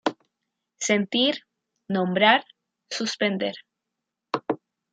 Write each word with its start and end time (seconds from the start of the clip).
Sentir, 0.87 1.35
nombrar, 1.97 2.33
suspender. 2.99 3.53